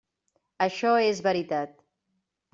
Això 0.67 0.93
és 1.11 1.21
veritat. 1.29 1.79